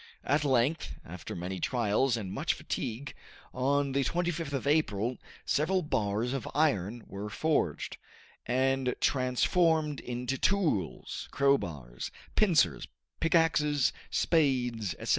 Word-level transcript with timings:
At 0.23 0.43
length, 0.43 0.95
after 1.05 1.35
many 1.35 1.59
trials 1.59 2.17
and 2.17 2.31
much 2.31 2.55
fatigue, 2.55 3.13
on 3.53 3.91
the 3.91 4.03
25th 4.03 4.51
of 4.51 4.65
April 4.65 5.19
several 5.45 5.83
bars 5.83 6.33
of 6.33 6.49
iron 6.55 7.03
were 7.05 7.29
forged, 7.29 7.97
and 8.47 8.95
transformed 8.99 9.99
into 9.99 10.39
tools, 10.39 11.27
crowbars, 11.31 12.09
pincers, 12.35 12.87
pickaxes, 13.19 13.93
spades, 14.09 14.95
etc. 14.95 15.09